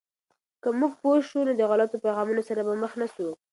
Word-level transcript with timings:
که 0.61 0.69
موږ 0.79 0.91
پوه 1.01 1.17
شو، 1.29 1.39
نو 1.47 1.53
د 1.59 1.61
غلطو 1.71 2.01
پیغامونو 2.05 2.41
سره 2.49 2.61
به 2.67 2.73
مخ 2.81 2.93
نسو. 2.99 3.27